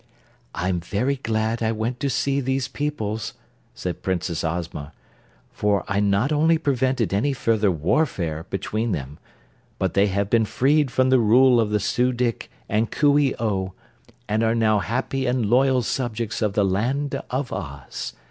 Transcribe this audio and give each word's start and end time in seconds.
"I'm 0.55 0.79
very 0.79 1.17
glad 1.17 1.61
I 1.61 1.71
went 1.71 1.99
to 1.99 2.09
see 2.09 2.41
these 2.41 2.67
peoples," 2.67 3.35
said 3.75 4.01
Princess 4.01 4.43
Ozma, 4.43 4.93
"for 5.51 5.83
I 5.87 5.99
not 5.99 6.31
only 6.31 6.57
prevented 6.57 7.13
any 7.13 7.33
further 7.33 7.69
warfare 7.69 8.47
between 8.49 8.93
them, 8.93 9.19
but 9.77 9.93
they 9.93 10.07
have 10.07 10.27
been 10.27 10.45
freed 10.45 10.89
from 10.89 11.11
the 11.11 11.19
rule 11.19 11.59
of 11.59 11.69
the 11.69 11.79
Su 11.79 12.13
dic 12.13 12.49
and 12.67 12.89
Coo 12.89 13.19
ee 13.19 13.35
oh 13.37 13.73
and 14.27 14.41
are 14.41 14.55
now 14.55 14.79
happy 14.79 15.27
and 15.27 15.45
loyal 15.45 15.83
subjects 15.83 16.41
of 16.41 16.53
the 16.53 16.65
Land 16.65 17.21
of 17.29 17.53
Oz. 17.53 18.13